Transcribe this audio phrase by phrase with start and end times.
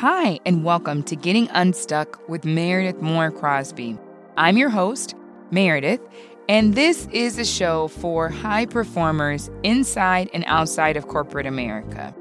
[0.00, 3.96] Hi, and welcome to Getting Unstuck with Meredith Moore Crosby.
[4.36, 5.14] I'm your host,
[5.50, 6.02] Meredith,
[6.50, 12.14] and this is a show for high performers inside and outside of corporate America.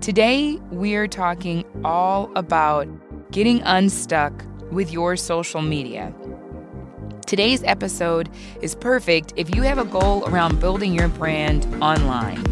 [0.00, 2.88] Today, we are talking all about
[3.30, 6.12] getting unstuck with your social media.
[7.28, 8.28] Today's episode
[8.60, 12.49] is perfect if you have a goal around building your brand online.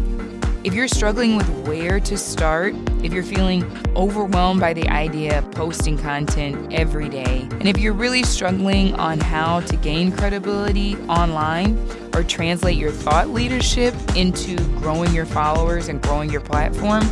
[0.61, 3.63] If you're struggling with where to start, if you're feeling
[3.95, 9.21] overwhelmed by the idea of posting content every day, and if you're really struggling on
[9.21, 11.79] how to gain credibility online
[12.13, 17.03] or translate your thought leadership into growing your followers and growing your platform,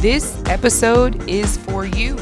[0.00, 2.16] this episode is for you.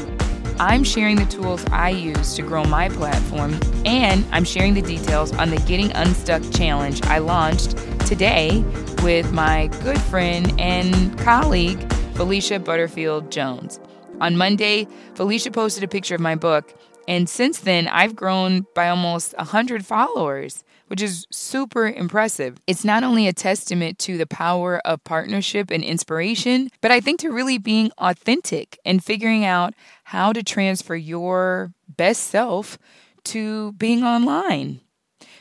[0.59, 5.33] I'm sharing the tools I use to grow my platform, and I'm sharing the details
[5.33, 7.75] on the Getting Unstuck challenge I launched
[8.05, 8.63] today
[9.01, 13.79] with my good friend and colleague, Felicia Butterfield Jones.
[14.21, 16.71] On Monday, Felicia posted a picture of my book,
[17.07, 22.59] and since then, I've grown by almost 100 followers, which is super impressive.
[22.67, 27.19] It's not only a testament to the power of partnership and inspiration, but I think
[27.21, 32.77] to really being authentic and figuring out how to transfer your best self
[33.25, 34.81] to being online.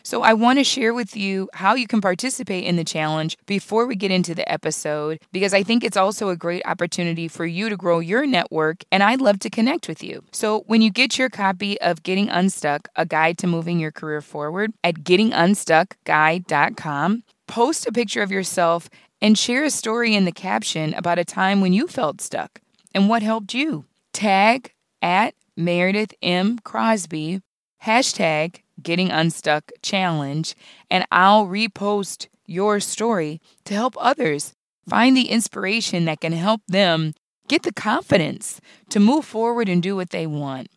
[0.04, 3.86] So I want to share with you how you can participate in the challenge before
[3.86, 7.70] we get into the episode, because I think it's also a great opportunity for you
[7.70, 10.22] to grow your network, and I'd love to connect with you.
[10.30, 14.20] So when you get your copy of Getting Unstuck, a guide to moving your career
[14.20, 18.90] forward at gettingunstuckguide.com, post a picture of yourself
[19.22, 22.60] and share a story in the caption about a time when you felt stuck
[22.94, 23.86] and what helped you.
[24.12, 26.58] Tag at Meredith M.
[26.58, 27.40] Crosby,
[27.84, 30.54] hashtag Getting Unstuck challenge,
[30.90, 34.54] and I'll repost your story to help others
[34.88, 37.14] find the inspiration that can help them
[37.48, 40.68] get the confidence to move forward and do what they want.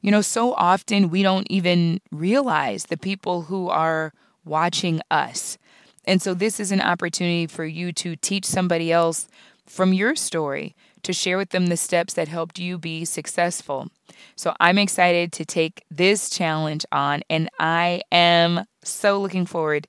[0.00, 4.12] You know, so often we don't even realize the people who are
[4.44, 5.58] watching us.
[6.04, 9.28] And so, this is an opportunity for you to teach somebody else
[9.66, 10.74] from your story
[11.08, 13.88] to share with them the steps that helped you be successful.
[14.36, 19.88] So I'm excited to take this challenge on, and I am so looking forward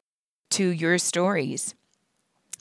[0.51, 1.75] to your stories.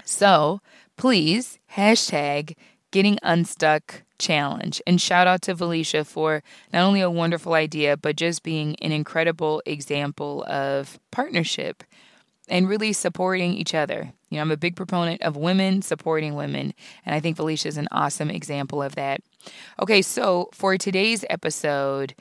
[0.04, 0.60] So
[0.96, 2.54] please hashtag
[2.91, 6.42] getting unstuck challenge and shout out to Felicia for
[6.72, 11.84] not only a wonderful idea, but just being an incredible example of partnership
[12.50, 14.12] and really supporting each other.
[14.31, 16.75] You know, I'm a big proponent of women supporting women,
[17.06, 19.20] and I think Felicia is an awesome example of that.
[19.81, 22.14] Okay, so for today's episode,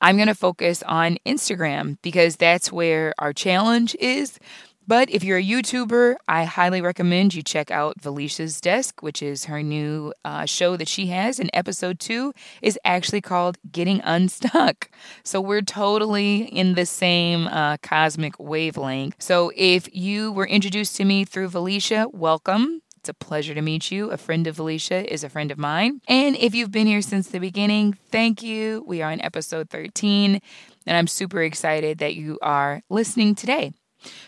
[0.00, 4.38] I'm going to focus on Instagram because that's where our challenge is.
[4.86, 9.46] But if you're a YouTuber, I highly recommend you check out Felicia's Desk, which is
[9.46, 11.40] her new uh, show that she has.
[11.40, 14.90] And episode two is actually called Getting Unstuck.
[15.22, 19.16] So we're totally in the same uh, cosmic wavelength.
[19.22, 22.82] So if you were introduced to me through Felicia, welcome.
[22.98, 24.10] It's a pleasure to meet you.
[24.10, 26.00] A friend of Felicia is a friend of mine.
[26.08, 28.84] And if you've been here since the beginning, thank you.
[28.86, 30.40] We are in episode 13,
[30.86, 33.72] and I'm super excited that you are listening today.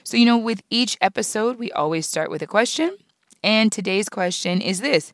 [0.05, 2.97] So, you know, with each episode, we always start with a question.
[3.43, 5.13] And today's question is this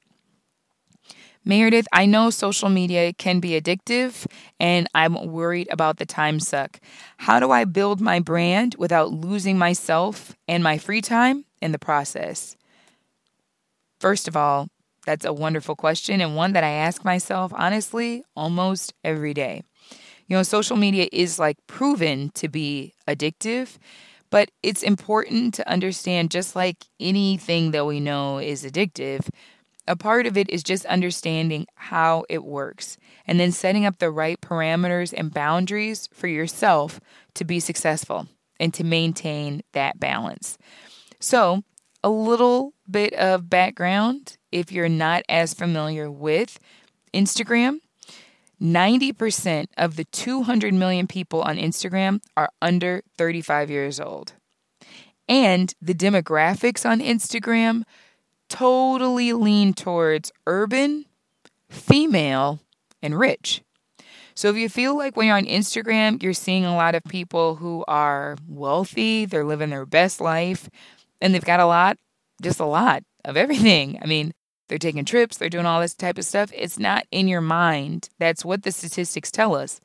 [1.45, 4.27] Meredith, I know social media can be addictive
[4.61, 6.79] and I'm worried about the time suck.
[7.17, 11.81] How do I build my brand without losing myself and my free time in the
[11.81, 12.57] process?
[13.99, 14.69] First of all,
[15.05, 19.63] that's a wonderful question and one that I ask myself honestly almost every day.
[20.29, 23.79] You know, social media is like proven to be addictive.
[24.33, 29.29] But it's important to understand just like anything that we know is addictive,
[29.87, 34.11] a part of it is just understanding how it works and then setting up the
[34.11, 36.99] right parameters and boundaries for yourself
[37.35, 38.27] to be successful
[38.59, 40.57] and to maintain that balance.
[41.21, 41.63] So,
[42.03, 46.59] a little bit of background if you're not as familiar with
[47.13, 47.81] Instagram.
[48.63, 54.35] 90% of the 200 million people on Instagram are under 35 years old.
[55.29, 57.83] And the demographics on Instagram
[58.49, 61.07] totally lean towards urban,
[61.69, 62.61] female,
[63.03, 63.63] and rich.
[64.35, 67.57] So if you feel like when you're on Instagram, you're seeing a lot of people
[67.57, 70.71] who are wealthy, they're living their best life,
[71.21, 71.99] and they've got a lot,
[72.41, 73.99] just a lot of everything.
[74.03, 74.33] I mean,
[74.69, 76.51] they're taking trips, they're doing all this type of stuff.
[76.55, 78.09] It's not in your mind.
[78.19, 79.81] That's what the statistics tell us.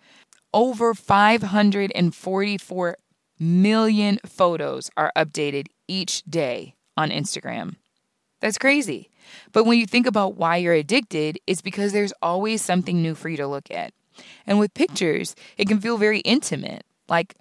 [0.53, 2.97] Over 544
[3.39, 7.75] million photos are updated each day on Instagram.
[8.39, 9.09] That's crazy.
[9.51, 13.29] But when you think about why you're addicted, it's because there's always something new for
[13.29, 13.93] you to look at.
[14.45, 16.83] And with pictures, it can feel very intimate.
[17.09, 17.35] Like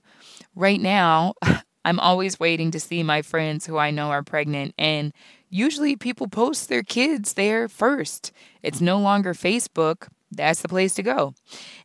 [0.54, 1.34] right now,
[1.84, 5.12] I'm always waiting to see my friends who I know are pregnant, and
[5.50, 8.32] usually people post their kids there first.
[8.62, 10.08] It's no longer Facebook.
[10.30, 11.34] That's the place to go.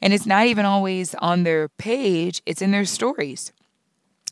[0.02, 3.52] And it's not even always on their page, it's in their stories.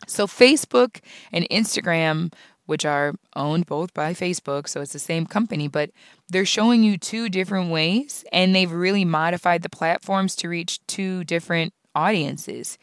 [0.07, 2.33] So, Facebook and Instagram,
[2.65, 5.91] which are owned both by Facebook, so it's the same company, but
[6.29, 11.23] they're showing you two different ways, and they've really modified the platforms to reach two
[11.25, 12.77] different audiences.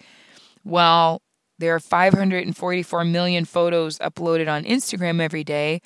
[0.62, 1.22] While
[1.58, 5.81] there are 544 million photos uploaded on Instagram every day.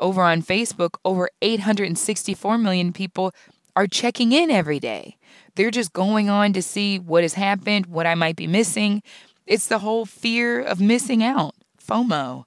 [0.00, 3.32] Over on Facebook, over 864 million people
[3.76, 5.16] are checking in every day.
[5.54, 9.02] They're just going on to see what has happened, what I might be missing.
[9.46, 12.44] It's the whole fear of missing out, FOMO.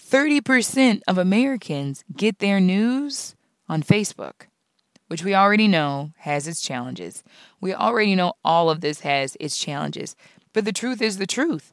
[0.00, 3.34] 30% of Americans get their news
[3.68, 4.46] on Facebook,
[5.08, 7.22] which we already know has its challenges.
[7.60, 10.14] We already know all of this has its challenges.
[10.52, 11.72] But the truth is the truth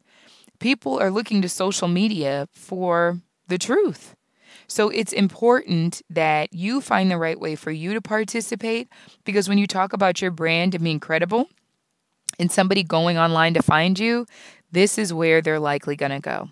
[0.59, 4.15] people are looking to social media for the truth.
[4.71, 8.87] So it's important that you find the right way for you to participate
[9.25, 11.49] because when you talk about your brand and being credible
[12.39, 14.25] and somebody going online to find you,
[14.71, 16.51] this is where they're likely going to go.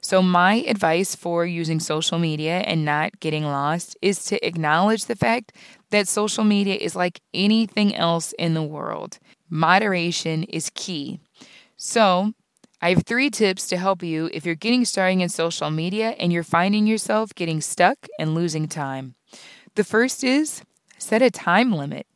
[0.00, 5.14] So, my advice for using social media and not getting lost is to acknowledge the
[5.14, 5.52] fact
[5.90, 9.18] that social media is like anything else in the world.
[9.50, 11.20] Moderation is key.
[11.76, 12.32] So,
[12.82, 16.32] I have three tips to help you if you're getting started in social media and
[16.32, 19.14] you're finding yourself getting stuck and losing time.
[19.74, 20.62] The first is
[20.96, 22.06] set a time limit.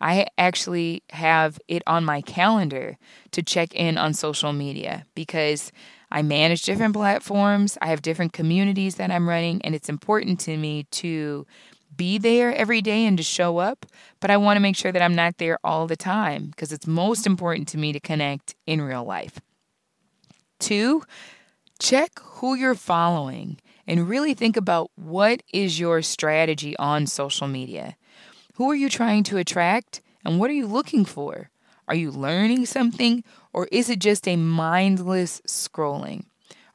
[0.00, 2.98] I actually have it on my calendar
[3.30, 5.70] to check in on social media because
[6.10, 10.56] I manage different platforms, I have different communities that I'm running, and it's important to
[10.56, 11.46] me to
[11.96, 13.86] be there every day and to show up,
[14.20, 16.86] but I want to make sure that I'm not there all the time because it's
[16.86, 19.40] most important to me to connect in real life.
[20.58, 21.04] Two,
[21.78, 27.96] check who you're following and really think about what is your strategy on social media.
[28.54, 31.50] Who are you trying to attract and what are you looking for?
[31.86, 36.24] Are you learning something or is it just a mindless scrolling?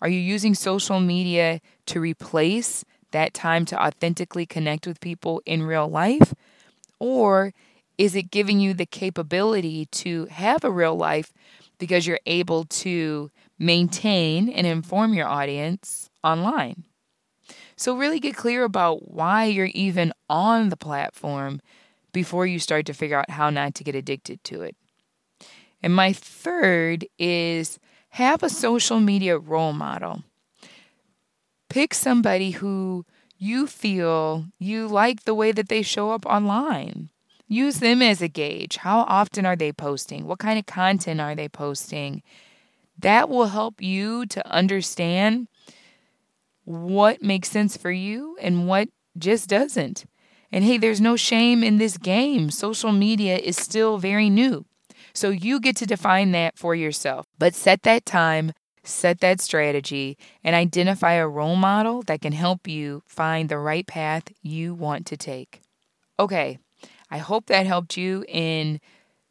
[0.02, 5.64] Are you using social media to replace that time to authentically connect with people in
[5.64, 6.34] real life?
[7.00, 7.54] Or
[7.98, 11.32] is it giving you the capability to have a real life
[11.78, 16.84] because you're able to maintain and inform your audience online.
[17.76, 21.60] So, really get clear about why you're even on the platform
[22.12, 24.76] before you start to figure out how not to get addicted to it.
[25.82, 27.80] And my third is
[28.10, 30.24] have a social media role model.
[31.70, 33.06] Pick somebody who
[33.38, 37.10] you feel you like the way that they show up online.
[37.48, 38.78] Use them as a gauge.
[38.78, 40.26] How often are they posting?
[40.26, 42.24] What kind of content are they posting?
[43.04, 45.48] That will help you to understand
[46.64, 50.06] what makes sense for you and what just doesn't.
[50.54, 52.50] And hey, there's no shame in this game.
[52.50, 54.66] Social media is still very new.
[55.14, 57.26] So you get to define that for yourself.
[57.38, 58.54] But set that time,
[58.86, 63.86] set that strategy, and identify a role model that can help you find the right
[63.86, 65.62] path you want to take.
[66.18, 66.58] Okay,
[67.12, 68.80] I hope that helped you in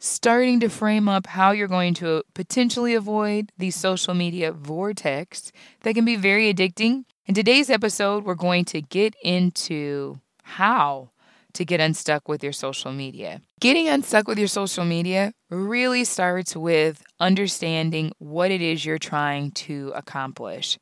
[0.02, 5.94] starting to frame up how you're going to potentially avoid the social media vortex that
[5.94, 7.04] can be very addicting.
[7.26, 11.11] In today's episode, we're going to get into how
[11.52, 13.42] to get unstuck with your social media.
[13.61, 19.52] Getting unstuck with your social media really starts with understanding what it is you're trying
[19.52, 20.80] to accomplish.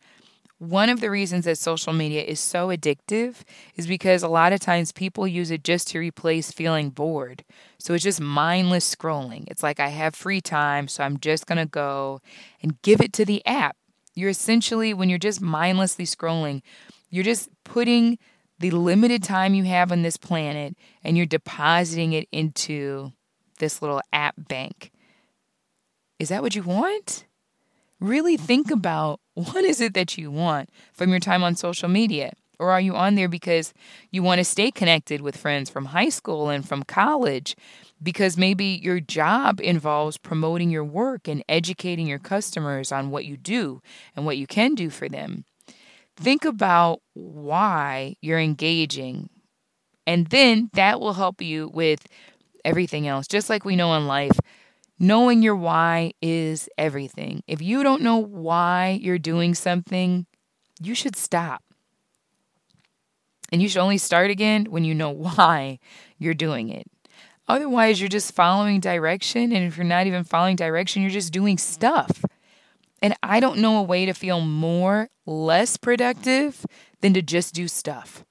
[0.61, 3.37] One of the reasons that social media is so addictive
[3.77, 7.45] is because a lot of times people use it just to replace feeling bored.
[7.79, 9.45] So it's just mindless scrolling.
[9.47, 12.21] It's like I have free time, so I'm just going to go
[12.63, 13.75] and give it to the app.
[14.15, 16.61] You're essentially, when you're just mindlessly scrolling,
[17.09, 18.19] you're just putting
[18.59, 23.13] the limited time you have on this planet and you're depositing it into
[23.61, 24.93] this little app bank.
[26.19, 27.25] Is that what you want?
[27.99, 32.33] Really think about what is it that you want from your time on social media?
[32.59, 33.73] Or are you on there because
[34.11, 37.57] you want to stay connected with friends from high school and from college?
[38.03, 43.39] Because maybe your job involves promoting your work and educating your customers on what you
[43.39, 43.81] do
[44.15, 45.45] and what you can do for them.
[46.17, 49.31] Think about why you're engaging,
[50.07, 52.07] and then that will help you with
[52.63, 53.27] everything else.
[53.27, 54.39] Just like we know in life,
[55.03, 57.43] Knowing your why is everything.
[57.47, 60.27] If you don't know why you're doing something,
[60.79, 61.65] you should stop.
[63.51, 65.79] And you should only start again when you know why
[66.19, 66.87] you're doing it.
[67.49, 69.53] Otherwise, you're just following direction.
[69.53, 72.23] And if you're not even following direction, you're just doing stuff.
[73.03, 76.67] And I don't know a way to feel more, less productive
[77.01, 78.23] than to just do stuff.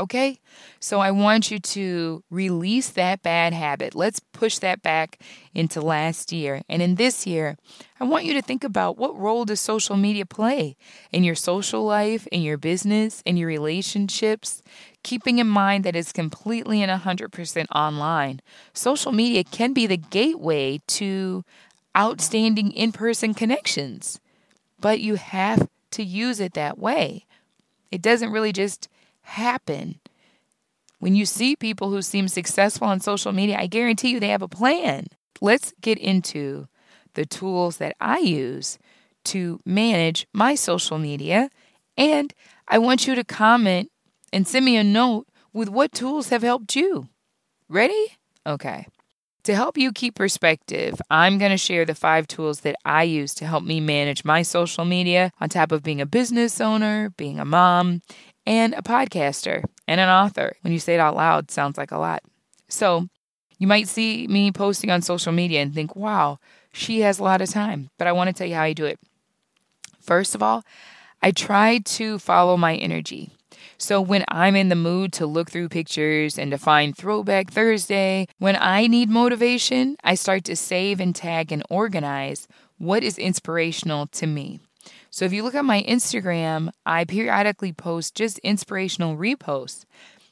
[0.00, 0.40] Okay?
[0.80, 3.94] So I want you to release that bad habit.
[3.94, 5.18] Let's push that back
[5.54, 6.62] into last year.
[6.70, 7.58] And in this year,
[8.00, 10.76] I want you to think about what role does social media play
[11.12, 14.62] in your social life, in your business, in your relationships,
[15.02, 18.40] keeping in mind that it's completely and 100% online.
[18.72, 21.44] Social media can be the gateway to
[21.94, 24.18] outstanding in person connections,
[24.80, 27.26] but you have to use it that way.
[27.90, 28.88] It doesn't really just
[29.30, 30.00] happen.
[30.98, 34.42] When you see people who seem successful on social media, I guarantee you they have
[34.42, 35.06] a plan.
[35.40, 36.68] Let's get into
[37.14, 38.78] the tools that I use
[39.26, 41.48] to manage my social media.
[41.96, 42.34] And
[42.68, 43.90] I want you to comment
[44.32, 47.08] and send me a note with what tools have helped you.
[47.68, 48.18] Ready?
[48.46, 48.86] Okay.
[49.44, 53.34] To help you keep perspective, I'm going to share the five tools that I use
[53.36, 57.40] to help me manage my social media on top of being a business owner, being
[57.40, 58.02] a mom,
[58.46, 60.56] and a podcaster and an author.
[60.62, 62.22] When you say it out loud, sounds like a lot.
[62.68, 63.08] So,
[63.58, 66.38] you might see me posting on social media and think, wow,
[66.72, 67.90] she has a lot of time.
[67.98, 68.98] But I want to tell you how I do it.
[70.00, 70.64] First of all,
[71.22, 73.30] I try to follow my energy.
[73.76, 78.26] So when I'm in the mood to look through pictures and to find Throwback Thursday,
[78.38, 84.06] when I need motivation, I start to save and tag and organize what is inspirational
[84.08, 84.60] to me.
[85.10, 89.84] So if you look at my Instagram, I periodically post just inspirational reposts.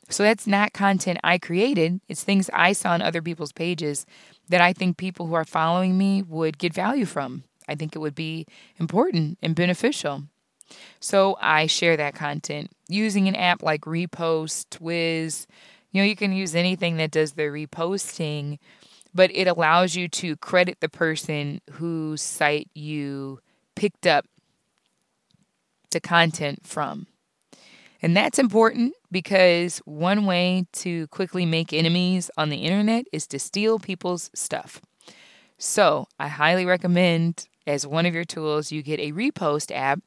[0.08, 4.06] So that's not content I created, it's things I saw on other people's pages
[4.48, 7.44] that I think people who are following me would get value from.
[7.68, 8.46] I think it would be
[8.78, 10.22] important and beneficial.
[11.00, 15.46] So I share that content using an app like Repost, Wiz.
[15.92, 18.58] You know, you can use anything that does the reposting,
[19.14, 23.40] but it allows you to credit the person whose site you
[23.74, 24.24] picked up
[25.90, 27.06] the content from.
[28.00, 33.38] And that's important because one way to quickly make enemies on the internet is to
[33.38, 34.80] steal people's stuff.
[35.58, 40.00] So I highly recommend as one of your tools, you get a repost app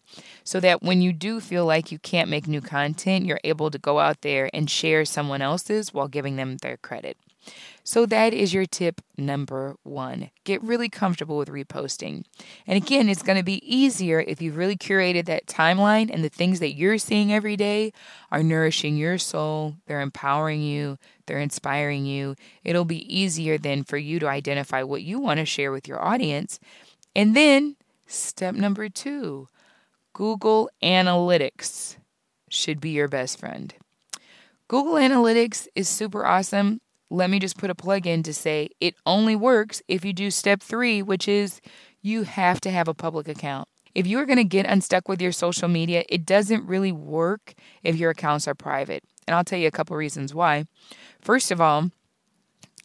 [0.44, 3.78] so that when you do feel like you can't make new content, you're able to
[3.78, 7.18] go out there and share someone else's while giving them their credit.
[7.84, 10.30] So, that is your tip number one.
[10.44, 12.26] Get really comfortable with reposting.
[12.68, 16.30] And again, it's going to be easier if you've really curated that timeline and the
[16.30, 17.92] things that you're seeing every day
[18.32, 22.36] are nourishing your soul, they're empowering you, they're inspiring you.
[22.64, 26.04] It'll be easier then for you to identify what you want to share with your
[26.04, 26.60] audience.
[27.16, 29.50] And then, step number two
[30.14, 31.98] Google Analytics
[32.50, 33.74] should be your best friend.
[34.68, 36.80] Google Analytics is super awesome
[37.12, 40.32] let me just put a plug in to say it only works if you do
[40.32, 41.62] step three, which is
[42.02, 43.68] you have to have a public account.
[43.94, 47.54] If you're going to get unstuck with your social media, it doesn't really work
[47.84, 49.04] if your accounts are private.
[49.28, 50.66] And I'll tell you a couple reasons why.
[51.22, 51.92] First of all,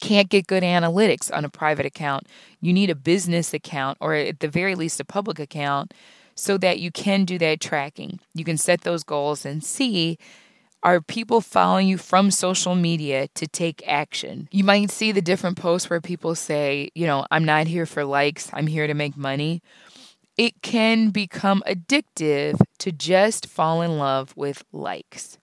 [0.01, 2.27] can't get good analytics on a private account.
[2.61, 5.95] You need a business account or at the very least a public account
[6.35, 8.19] so that you can do that tracking.
[8.35, 10.19] You can set those goals and see
[10.87, 14.49] are people following you from social media to take action?
[14.53, 18.05] You might see the different posts where people say, you know, I'm not here for
[18.05, 19.63] likes, I'm here to make money.
[20.37, 25.39] It can become addictive to just fall in love with likes,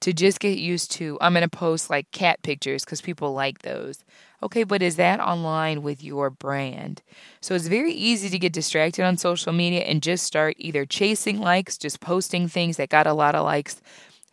[0.00, 3.60] to just get used to, I'm going to post like cat pictures because people like
[3.60, 4.04] those.
[4.42, 7.00] Okay, but is that online with your brand?
[7.40, 11.40] So it's very easy to get distracted on social media and just start either chasing
[11.40, 13.80] likes, just posting things that got a lot of likes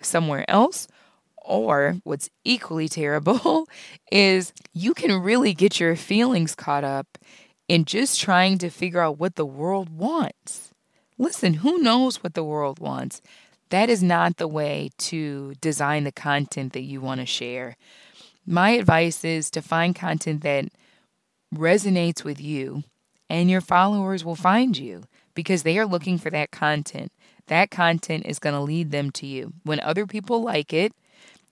[0.05, 0.87] somewhere else.
[1.43, 3.67] Or what's equally terrible
[4.11, 7.17] is you can really get your feelings caught up
[7.67, 10.71] in just trying to figure out what the world wants.
[11.17, 13.21] Listen, who knows what the world wants?
[13.69, 17.77] That is not the way to design the content that you want to share.
[18.45, 20.65] My advice is to find content that
[21.55, 22.83] resonates with you,
[23.29, 25.03] and your followers will find you
[25.33, 27.11] because they are looking for that content
[27.51, 29.51] that content is going to lead them to you.
[29.63, 30.93] When other people like it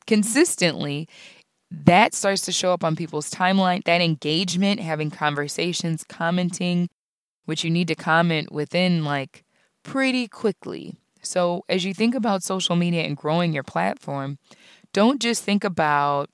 [0.07, 1.09] consistently,
[1.69, 3.83] that starts to show up on people's timeline.
[3.83, 6.89] That engagement, having conversations, commenting,
[7.43, 9.43] which you need to comment within like
[9.83, 10.95] pretty quickly.
[11.21, 14.37] So, as you think about social media and growing your platform,
[14.93, 16.29] don't just think about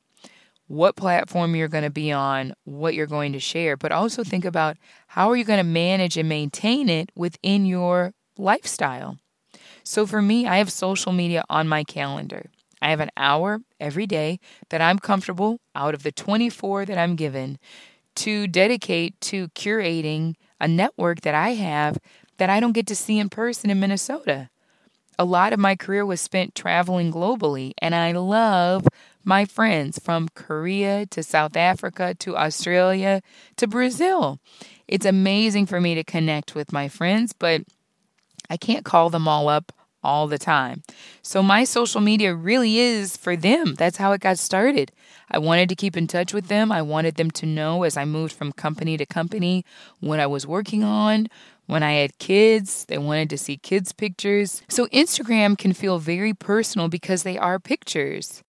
[0.67, 4.45] what platform you're going to be on, what you're going to share, but also think
[4.45, 9.17] about how are you going to manage and maintain it within your lifestyle.
[9.85, 12.49] So for me, I have social media on my calendar.
[12.81, 14.39] I have an hour every day
[14.69, 17.59] that I'm comfortable out of the 24 that I'm given
[18.15, 21.99] to dedicate to curating a network that I have
[22.37, 24.49] that I don't get to see in person in Minnesota.
[25.17, 28.85] A lot of my career was spent traveling globally, and I love
[29.23, 33.21] my friends from Korea to South Africa to Australia
[33.55, 34.39] to Brazil.
[34.87, 37.61] It's amazing for me to connect with my friends, but
[38.49, 39.71] I can't call them all up
[40.05, 40.83] all the time.
[41.23, 43.73] So my social media really is for them.
[43.73, 44.91] That's how it got started.
[45.31, 46.71] I wanted to keep in touch with them.
[46.71, 49.65] I wanted them to know as I moved from company to company
[49.99, 51.27] what I was working on.
[51.65, 54.61] When I had kids, they wanted to see kids' pictures.
[54.69, 58.43] So Instagram can feel very personal because they are pictures.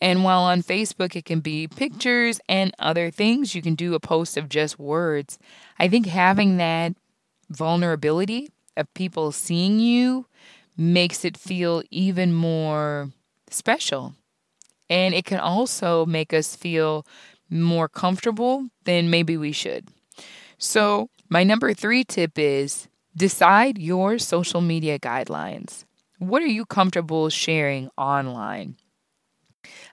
[0.00, 4.00] And while on Facebook it can be pictures and other things, you can do a
[4.00, 5.38] post of just words.
[5.78, 6.94] I think having that
[7.50, 10.26] vulnerability of people seeing you
[10.76, 13.10] makes it feel even more
[13.50, 14.14] special.
[14.90, 17.06] And it can also make us feel
[17.48, 19.88] more comfortable than maybe we should.
[20.58, 25.84] So, my number three tip is decide your social media guidelines.
[26.18, 28.76] What are you comfortable sharing online?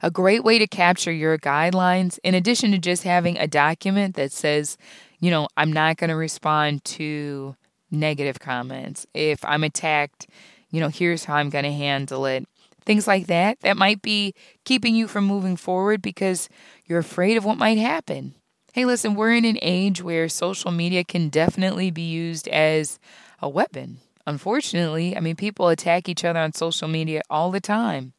[0.01, 4.31] A great way to capture your guidelines, in addition to just having a document that
[4.31, 4.77] says,
[5.19, 7.55] you know, I'm not going to respond to
[7.91, 9.05] negative comments.
[9.13, 10.27] If I'm attacked,
[10.69, 12.47] you know, here's how I'm going to handle it.
[12.83, 14.33] Things like that, that might be
[14.65, 16.49] keeping you from moving forward because
[16.85, 18.33] you're afraid of what might happen.
[18.73, 22.99] Hey, listen, we're in an age where social media can definitely be used as
[23.39, 23.99] a weapon.
[24.25, 28.13] Unfortunately, I mean, people attack each other on social media all the time.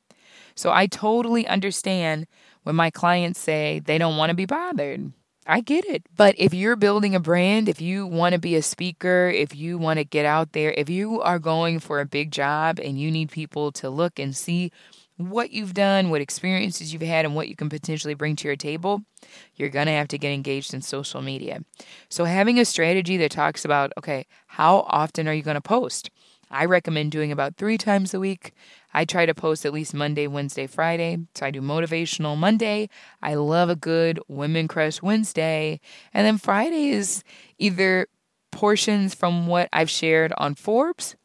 [0.54, 2.26] So I totally understand
[2.62, 5.12] when my clients say they don't want to be bothered.
[5.46, 6.04] I get it.
[6.16, 9.76] But if you're building a brand, if you want to be a speaker, if you
[9.76, 13.10] want to get out there, if you are going for a big job and you
[13.10, 14.70] need people to look and see
[15.16, 18.56] what you've done, what experiences you've had, and what you can potentially bring to your
[18.56, 19.02] table,
[19.56, 21.60] you're going to have to get engaged in social media.
[22.08, 26.10] So, having a strategy that talks about, okay, how often are you going to post?
[26.52, 28.52] I recommend doing about three times a week.
[28.94, 31.18] I try to post at least Monday, Wednesday, Friday.
[31.34, 32.88] So I do motivational Monday.
[33.22, 35.80] I love a good Women Crush Wednesday.
[36.12, 37.24] And then Friday is
[37.58, 38.06] either
[38.50, 41.16] portions from what I've shared on Forbes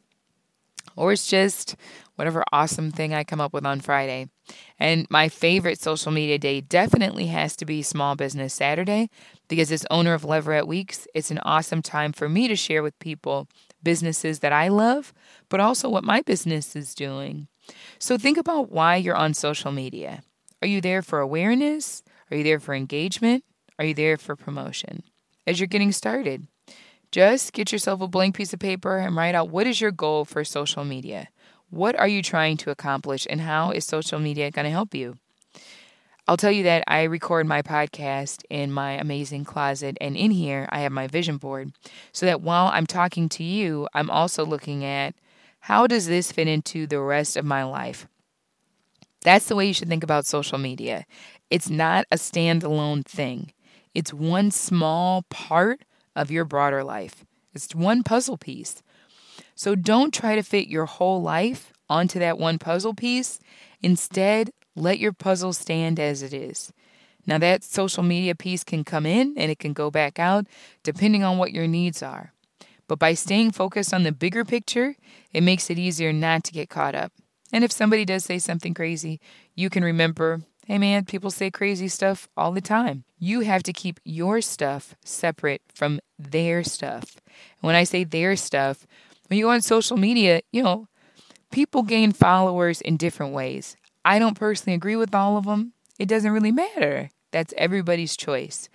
[0.98, 1.76] or it's just
[2.16, 4.28] whatever awesome thing I come up with on Friday.
[4.78, 9.08] And my favorite social media day definitely has to be Small Business Saturday
[9.46, 12.98] because as owner of Leverage Works, it's an awesome time for me to share with
[12.98, 13.46] people
[13.82, 15.14] businesses that I love,
[15.48, 17.46] but also what my business is doing.
[18.00, 20.22] So think about why you're on social media.
[20.60, 22.02] Are you there for awareness?
[22.30, 23.44] Are you there for engagement?
[23.78, 25.04] Are you there for promotion?
[25.46, 26.48] As you're getting started,
[27.10, 30.24] just get yourself a blank piece of paper and write out what is your goal
[30.24, 31.28] for social media?
[31.70, 35.16] What are you trying to accomplish and how is social media going to help you?
[36.26, 40.68] I'll tell you that I record my podcast in my amazing closet, and in here
[40.70, 41.72] I have my vision board
[42.12, 45.14] so that while I'm talking to you, I'm also looking at
[45.60, 48.06] how does this fit into the rest of my life?
[49.22, 51.06] That's the way you should think about social media.
[51.48, 53.52] It's not a standalone thing,
[53.94, 55.80] it's one small part
[56.18, 58.82] of your broader life, it's one puzzle piece.
[59.54, 63.38] So don't try to fit your whole life onto that one puzzle piece.
[63.82, 66.72] Instead, let your puzzle stand as it is.
[67.26, 70.46] Now, that social media piece can come in and it can go back out
[70.82, 72.32] depending on what your needs are.
[72.88, 74.96] But by staying focused on the bigger picture,
[75.32, 77.12] it makes it easier not to get caught up.
[77.52, 79.20] And if somebody does say something crazy,
[79.54, 83.02] you can remember hey man, people say crazy stuff all the time.
[83.18, 87.16] You have to keep your stuff separate from their stuff.
[87.26, 88.86] And when I say their stuff,
[89.26, 90.86] when you go on social media, you know,
[91.50, 93.78] people gain followers in different ways.
[94.04, 95.72] I don't personally agree with all of them.
[95.98, 97.08] It doesn't really matter.
[97.30, 98.68] That's everybody's choice.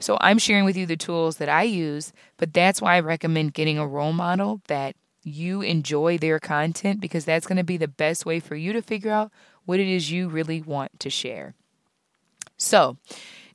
[0.00, 3.54] So I'm sharing with you the tools that I use, but that's why I recommend
[3.54, 7.86] getting a role model that you enjoy their content because that's going to be the
[7.86, 9.30] best way for you to figure out
[9.70, 11.54] what it is you really want to share.
[12.56, 12.98] So,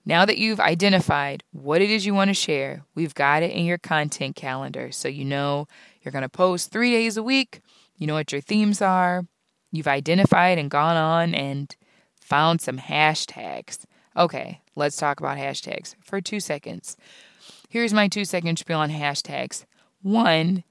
[0.06, 3.65] now that you've identified what it is you want to share, we've got it in
[3.65, 4.91] your content calendar.
[4.91, 5.67] So you know
[6.01, 7.62] you're going to post three days a week,
[7.97, 9.25] you know what your themes are,
[9.75, 11.75] You've identified and gone on and
[12.21, 13.84] found some hashtags.
[14.15, 16.95] Okay, let's talk about hashtags for two seconds.
[17.67, 19.65] Here's my two second spiel on hashtags.
[20.01, 20.63] One,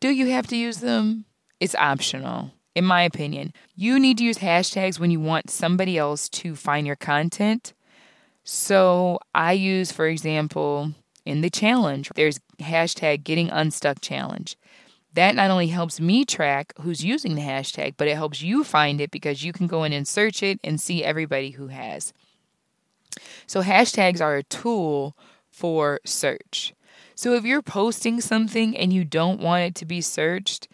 [0.00, 1.24] do you have to use them?
[1.60, 3.52] It's optional, in my opinion.
[3.74, 7.74] You need to use hashtags when you want somebody else to find your content.
[8.44, 10.92] So I use, for example,
[11.26, 14.56] in the challenge, there's hashtag getting unstuck challenge.
[15.14, 19.00] that not only helps me track who's using the hashtag, but it helps you find
[19.00, 22.12] it because you can go in and search it and see everybody who has.
[23.48, 25.16] So, hashtags are a tool
[25.50, 26.72] for search.
[27.16, 30.68] So, if you're posting something and you don't want it to be searched,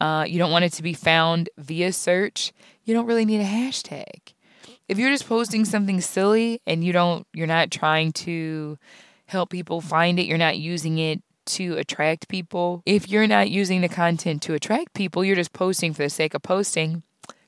[0.00, 2.52] uh, you don't want it to be found via search,
[2.84, 4.34] you don't really need a hashtag.
[4.88, 8.78] If you're just posting something silly and you don't, you're not trying to
[9.26, 12.82] help people find it, you're not using it to attract people.
[12.86, 16.34] If you're not using the content to attract people, you're just posting for the sake
[16.34, 17.02] of posting,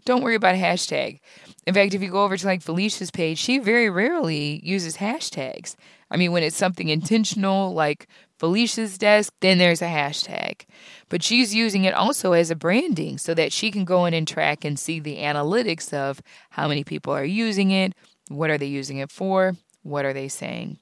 [0.04, 1.20] don't worry about a hashtag.
[1.66, 5.76] In fact, if you go over to like Felicia's page, she very rarely uses hashtags.
[6.10, 10.62] I mean, when it's something intentional, like Felicia's desk, then there's a hashtag.
[11.08, 14.28] But she's using it also as a branding so that she can go in and
[14.28, 16.20] track and see the analytics of
[16.50, 17.94] how many people are using it,
[18.28, 20.78] what are they using it for, what are they saying.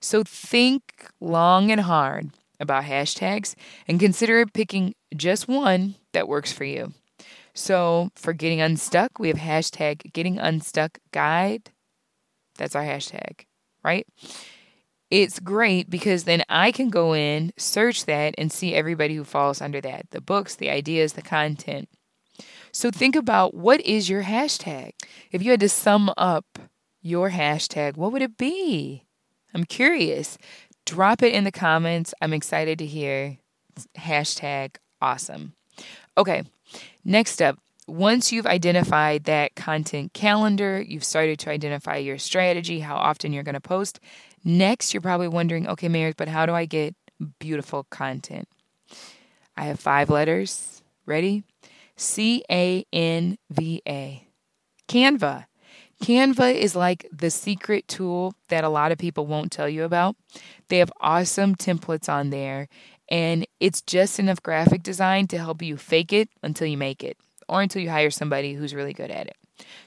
[0.00, 0.82] So think
[1.20, 3.54] long and hard about hashtags
[3.86, 6.92] and consider picking just one that works for you.
[7.54, 11.70] So for getting unstuck, we have hashtag getting unstuck guide.
[12.56, 13.46] That's our hashtag,
[13.82, 14.06] right?
[15.10, 19.60] It's great because then I can go in, search that, and see everybody who falls
[19.60, 21.88] under that the books, the ideas, the content.
[22.72, 24.92] So think about what is your hashtag?
[25.32, 26.58] If you had to sum up
[27.00, 29.04] your hashtag, what would it be?
[29.54, 30.36] I'm curious.
[30.84, 32.12] Drop it in the comments.
[32.20, 33.38] I'm excited to hear.
[33.96, 35.54] Hashtag awesome.
[36.16, 36.42] Okay,
[37.04, 42.96] next up, once you've identified that content calendar, you've started to identify your strategy, how
[42.96, 44.00] often you're going to post.
[44.48, 46.94] Next, you're probably wondering, okay, Mary, but how do I get
[47.38, 48.48] beautiful content?
[49.58, 50.82] I have five letters.
[51.04, 51.44] Ready?
[51.96, 54.26] C A N V A.
[54.88, 55.44] Canva.
[56.02, 60.16] Canva is like the secret tool that a lot of people won't tell you about.
[60.68, 62.68] They have awesome templates on there,
[63.10, 67.18] and it's just enough graphic design to help you fake it until you make it
[67.50, 69.36] or until you hire somebody who's really good at it.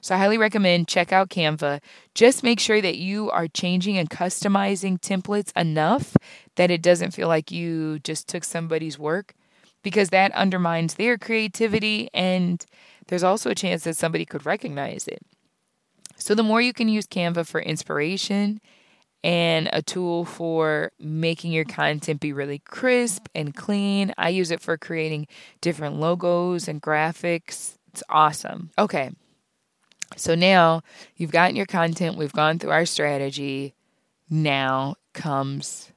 [0.02, 1.82] So I highly recommend check out Canva.
[2.16, 6.16] Just make sure that you are changing and customizing templates enough
[6.56, 9.34] that it doesn't feel like you just took somebody's work
[9.84, 12.66] because that undermines their creativity and
[13.08, 15.22] there's also a chance that somebody could recognize it.
[16.16, 18.62] So, the more you can use Canva for inspiration
[19.24, 24.62] and a tool for making your content be really crisp and clean, I use it
[24.62, 25.28] for creating
[25.62, 27.76] different logos and graphics.
[27.92, 28.70] It's awesome.
[28.78, 29.12] Okay.
[30.18, 30.82] So now
[31.16, 33.74] you've gotten your content, we've gone through our strategy.
[34.30, 35.92] Now comes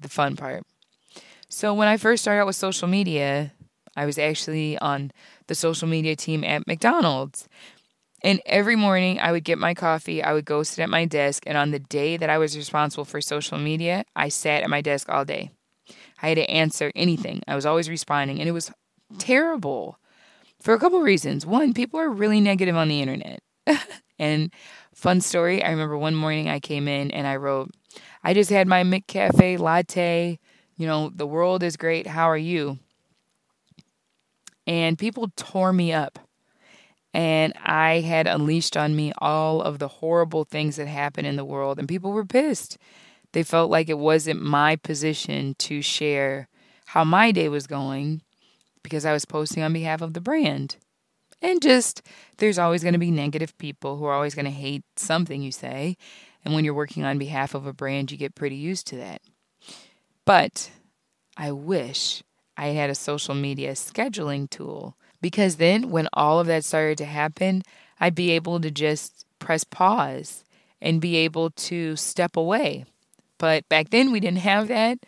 [0.00, 0.64] the fun part.
[1.48, 3.52] So, when I first started out with social media,
[3.96, 5.12] I was actually on
[5.46, 7.48] the social media team at McDonald's.
[8.22, 11.44] And every morning I would get my coffee, I would go sit at my desk,
[11.46, 14.80] and on the day that I was responsible for social media, I sat at my
[14.80, 15.50] desk all day.
[16.20, 17.42] I had to answer anything.
[17.46, 18.72] I was always responding, and it was
[19.18, 19.98] terrible
[20.60, 21.46] for a couple reasons.
[21.46, 23.40] One, people are really negative on the internet.
[24.18, 24.52] and
[24.94, 27.70] fun story, I remember one morning I came in and I wrote,
[28.22, 30.38] I just had my McCafe latte.
[30.76, 32.06] You know, the world is great.
[32.06, 32.78] How are you?
[34.66, 36.18] And people tore me up
[37.14, 41.44] and I had unleashed on me all of the horrible things that happen in the
[41.44, 42.78] world, and people were pissed.
[43.32, 46.48] They felt like it wasn't my position to share
[46.86, 48.22] how my day was going
[48.82, 50.76] because I was posting on behalf of the brand.
[51.40, 52.02] And just,
[52.38, 55.52] there's always going to be negative people who are always going to hate something you
[55.52, 55.96] say.
[56.44, 59.22] And when you're working on behalf of a brand, you get pretty used to that.
[60.24, 60.70] But
[61.36, 62.22] I wish
[62.56, 67.04] I had a social media scheduling tool because then, when all of that started to
[67.04, 67.62] happen,
[68.00, 70.44] I'd be able to just press pause
[70.80, 72.84] and be able to step away.
[73.38, 74.98] But back then, we didn't have that,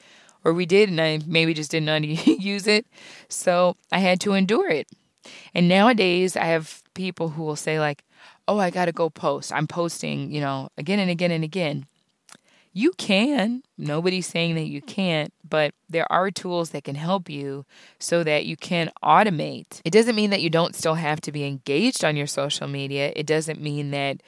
[0.44, 2.86] or we did, and I maybe just didn't use it.
[3.28, 4.88] So I had to endure it.
[5.54, 8.04] And nowadays, I have people who will say, like,
[8.48, 9.52] oh, I got to go post.
[9.52, 11.86] I'm posting, you know, again and again and again.
[12.72, 13.62] You can.
[13.76, 17.64] Nobody's saying that you can't, but there are tools that can help you
[17.98, 19.80] so that you can automate.
[19.84, 23.12] It doesn't mean that you don't still have to be engaged on your social media.
[23.16, 24.22] It doesn't mean that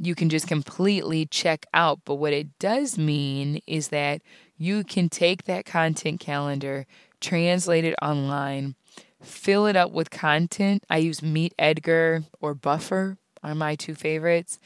[0.00, 2.00] you can just completely check out.
[2.04, 4.20] But what it does mean is that
[4.58, 6.86] you can take that content calendar,
[7.20, 8.74] translate it online,
[9.22, 10.84] fill it up with content.
[10.88, 14.58] I use Meet Edgar or Buffer are my two favorites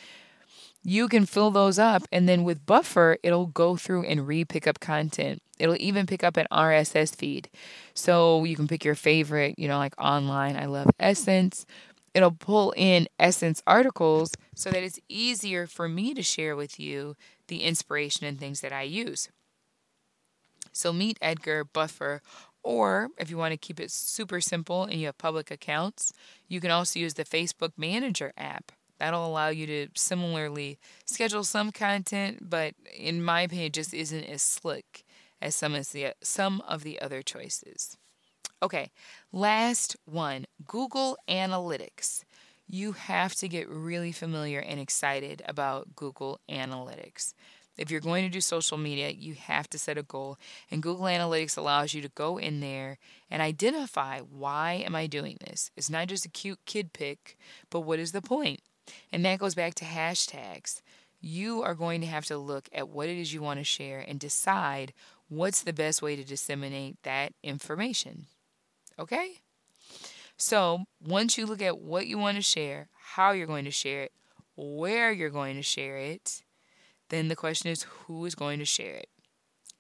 [0.85, 2.03] you can fill those up.
[2.13, 5.43] And then with Buffer, it'll go through and re pick up content.
[5.59, 7.49] It'll even pick up an RSS feed.
[7.95, 10.57] So you can pick your favorite, you know, like online.
[10.57, 11.65] I love Essence.
[12.13, 17.17] It'll pull in Essence articles so that it's easier for me to share with you
[17.49, 19.31] the inspiration and things that I use.
[20.73, 22.21] So Meet Edgar, Buffer,
[22.65, 26.13] Or if you want to keep it super simple and you have public accounts,
[26.49, 28.73] you can also use the Facebook Manager app.
[28.99, 34.41] That'll allow you to similarly schedule some content, but in my opinion, just isn't as
[34.41, 35.05] slick
[35.43, 37.99] as some of the some of the other choices.
[38.63, 38.91] Okay,
[39.31, 42.25] last one, Google Analytics.
[42.67, 47.35] You have to get really familiar and excited about Google Analytics.
[47.77, 50.39] If you're going to do social media, you have to set a goal.
[50.71, 52.99] And Google Analytics allows you to go in there
[53.31, 55.71] and identify why am I doing this?
[55.77, 57.37] It's not just a cute kid pick,
[57.71, 58.61] but what is the point?
[59.13, 60.83] And that goes back to hashtags.
[61.21, 64.05] You are going to have to look at what it is you want to share
[64.07, 64.93] and decide
[65.29, 68.27] what's the best way to disseminate that information.
[68.99, 69.39] Okay?
[70.37, 74.03] So, once you look at what you want to share, how you're going to share
[74.03, 74.13] it,
[74.57, 76.43] where you're going to share it,
[77.09, 79.09] then the question is who is going to share it?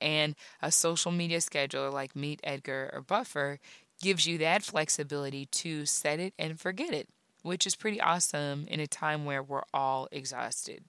[0.00, 3.58] And a social media scheduler like Meet Edgar or Buffer
[4.02, 7.08] gives you that flexibility to set it and forget it,
[7.42, 10.84] which is pretty awesome in a time where we're all exhausted.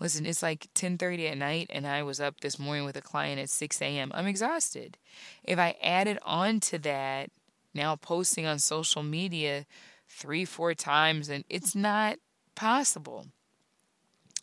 [0.00, 3.40] Listen, it's like 10:30 at night and I was up this morning with a client
[3.40, 4.12] at 6 a.m.
[4.14, 4.96] I'm exhausted.
[5.42, 7.30] If I added on to that
[7.74, 9.66] now posting on social media
[10.08, 12.18] three, four times, and it's not
[12.54, 13.26] possible.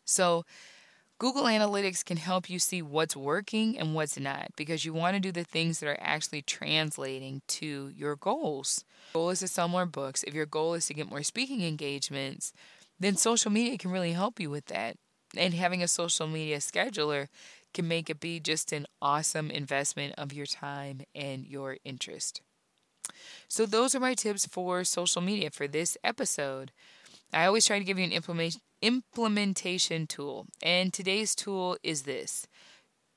[0.05, 0.45] So
[1.17, 5.21] Google Analytics can help you see what's working and what's not because you want to
[5.21, 8.83] do the things that are actually translating to your goals.
[9.13, 10.23] Your goal is to sell more books.
[10.23, 12.51] If your goal is to get more speaking engagements,
[12.99, 14.97] then social media can really help you with that.
[15.37, 17.27] And having a social media scheduler
[17.73, 22.41] can make it be just an awesome investment of your time and your interest.
[23.47, 26.71] So, those are my tips for social media for this episode.
[27.33, 30.47] I always try to give you an implementation tool.
[30.61, 32.47] And today's tool is this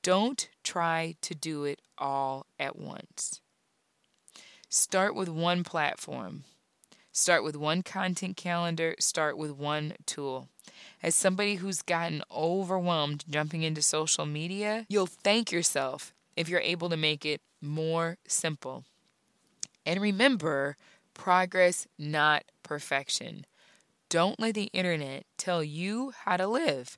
[0.01, 3.41] don't try to do it all at once.
[4.69, 6.43] Start with one platform,
[7.11, 10.47] start with one content calendar, start with one tool.
[11.01, 16.89] As somebody who's gotten overwhelmed jumping into social media, you'll thank yourself if you're able
[16.89, 18.85] to make it more simple.
[19.85, 20.77] And remember,
[21.13, 23.45] progress, not perfection.
[24.09, 26.97] Don't let the internet tell you how to live.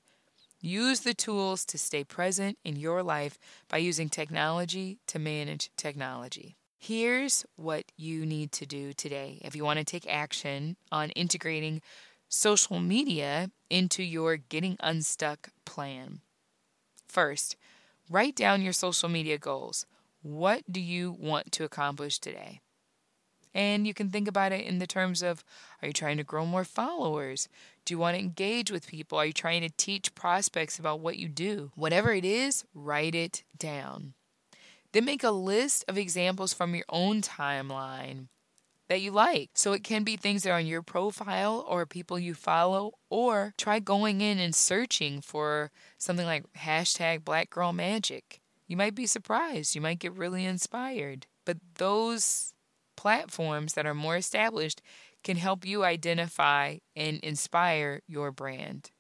[0.62, 6.56] Use the tools to stay present in your life by using technology to manage technology.
[6.80, 11.82] Here's what you need to do today if you want to take action on integrating
[12.30, 16.22] social media into your Getting Unstuck plan.
[17.10, 17.58] First,
[18.10, 19.86] write down your social media goals.
[20.22, 22.62] What do you want to accomplish today?
[23.54, 25.44] And you can think about it in the terms of
[25.82, 27.50] are you trying to grow more followers?
[27.86, 29.18] Do you want to engage with people?
[29.18, 31.72] Are you trying to teach prospects about what you do?
[31.76, 34.14] Whatever it is, write it down.
[34.94, 38.28] Then make a list of examples from your own timeline
[38.90, 39.52] that you like.
[39.56, 43.54] So it can be things that are on your profile or people you follow, or
[43.58, 48.42] try going in and searching for something like hashtag black girl magic.
[48.68, 49.76] You might be surprised.
[49.76, 51.28] You might get really inspired.
[51.46, 52.54] But those
[53.02, 54.80] platforms that are more established
[55.24, 58.92] can help you identify and inspire your brand.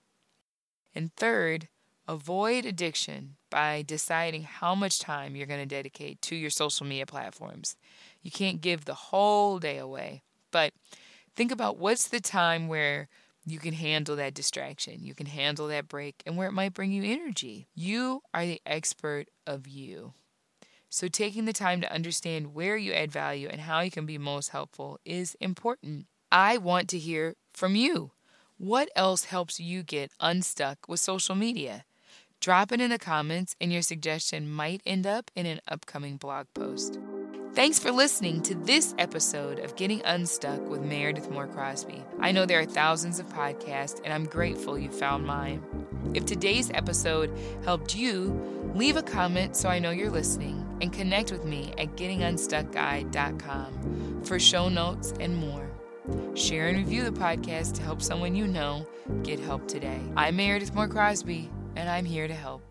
[0.95, 1.67] And third,
[2.07, 7.05] avoid addiction by deciding how much time you're going to dedicate to your social media
[7.05, 7.75] platforms.
[8.23, 10.73] You can't give the whole day away, but
[11.35, 13.07] think about what's the time where
[13.45, 16.91] you can handle that distraction, you can handle that break, and where it might bring
[16.91, 17.67] you energy.
[17.75, 20.15] You are the expert of you.
[20.93, 24.17] So, taking the time to understand where you add value and how you can be
[24.17, 26.05] most helpful is important.
[26.33, 28.11] I want to hear from you.
[28.57, 31.85] What else helps you get unstuck with social media?
[32.41, 36.47] Drop it in the comments, and your suggestion might end up in an upcoming blog
[36.53, 36.99] post.
[37.53, 42.01] Thanks for listening to this episode of Getting Unstuck with Meredith Moore Crosby.
[42.21, 45.61] I know there are thousands of podcasts, and I'm grateful you found mine.
[46.13, 47.29] If today's episode
[47.65, 51.97] helped you, leave a comment so I know you're listening and connect with me at
[51.97, 55.69] gettingunstuckguide.com for show notes and more.
[56.35, 58.87] Share and review the podcast to help someone you know
[59.23, 59.99] get help today.
[60.15, 62.70] I'm Meredith Moore Crosby, and I'm here to help.